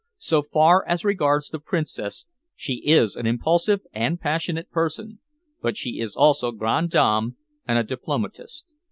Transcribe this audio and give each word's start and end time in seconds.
So 0.17 0.41
far 0.41 0.83
as 0.87 1.05
regards 1.05 1.49
the 1.49 1.59
Princess, 1.59 2.25
she 2.55 2.81
is 2.87 3.15
an 3.15 3.27
impulsive 3.27 3.81
and 3.93 4.19
passionate 4.19 4.71
person, 4.71 5.19
but 5.61 5.77
she 5.77 5.99
is 5.99 6.15
also 6.15 6.49
grande 6.51 6.89
dame 6.89 7.37
and 7.67 7.77
a 7.77 7.83
diplomatist. 7.83 8.65